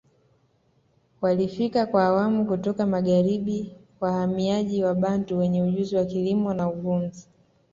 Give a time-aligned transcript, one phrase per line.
[1.21, 7.27] Walifika kwa awamu kutoka magharibi wahamiaji Wabantu wenye ujuzi wa kilimo na uhunzi